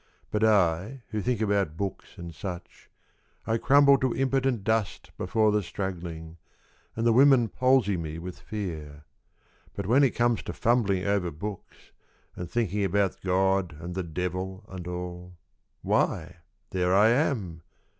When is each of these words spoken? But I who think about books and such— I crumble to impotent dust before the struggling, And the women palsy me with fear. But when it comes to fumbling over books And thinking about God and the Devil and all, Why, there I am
But 0.31 0.43
I 0.43 1.03
who 1.09 1.21
think 1.21 1.41
about 1.41 1.77
books 1.77 2.17
and 2.17 2.33
such— 2.33 2.89
I 3.45 3.59
crumble 3.59 3.99
to 3.99 4.15
impotent 4.15 4.63
dust 4.63 5.11
before 5.15 5.51
the 5.51 5.61
struggling, 5.61 6.37
And 6.95 7.05
the 7.05 7.13
women 7.13 7.49
palsy 7.49 7.97
me 7.97 8.17
with 8.17 8.39
fear. 8.39 9.05
But 9.75 9.85
when 9.85 10.03
it 10.03 10.15
comes 10.15 10.41
to 10.41 10.53
fumbling 10.53 11.05
over 11.05 11.29
books 11.29 11.91
And 12.35 12.49
thinking 12.49 12.83
about 12.83 13.21
God 13.23 13.75
and 13.79 13.93
the 13.93 14.01
Devil 14.01 14.65
and 14.69 14.87
all, 14.87 15.37
Why, 15.85 16.37
there 16.71 16.95
I 16.95 17.09
am 17.09 17.61